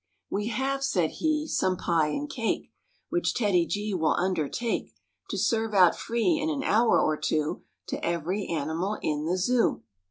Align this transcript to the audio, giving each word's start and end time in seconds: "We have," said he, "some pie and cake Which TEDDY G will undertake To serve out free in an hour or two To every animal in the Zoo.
"We 0.31 0.47
have," 0.47 0.83
said 0.83 1.11
he, 1.11 1.45
"some 1.45 1.77
pie 1.77 2.07
and 2.07 2.27
cake 2.27 2.71
Which 3.09 3.35
TEDDY 3.35 3.67
G 3.67 3.93
will 3.93 4.15
undertake 4.15 4.95
To 5.29 5.37
serve 5.37 5.75
out 5.75 5.95
free 5.95 6.39
in 6.41 6.49
an 6.49 6.63
hour 6.63 6.99
or 6.99 7.15
two 7.17 7.61
To 7.89 8.03
every 8.03 8.47
animal 8.47 8.97
in 9.03 9.25
the 9.25 9.37
Zoo. 9.37 9.83